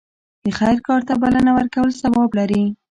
[0.45, 2.63] د خیر کار ته بلنه ورکول ثواب لري.